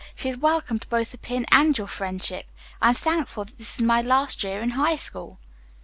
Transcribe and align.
She 0.15 0.29
is 0.29 0.37
welcome 0.39 0.79
to 0.79 0.87
both 0.89 1.11
the 1.11 1.19
pin 1.19 1.45
and 1.51 1.77
your 1.77 1.85
friendship. 1.85 2.47
I 2.81 2.87
am 2.89 2.95
thankful 2.95 3.45
that 3.45 3.59
this 3.59 3.75
is 3.75 3.81
my 3.83 4.01
last 4.01 4.43
year 4.43 4.57
in 4.59 4.71
High 4.71 4.95
School." 4.95 5.37